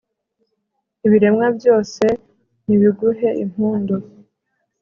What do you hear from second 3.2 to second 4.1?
impundu